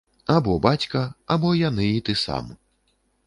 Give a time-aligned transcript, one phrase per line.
[0.35, 1.01] Або бацька,
[1.35, 2.51] або яны і ты сам.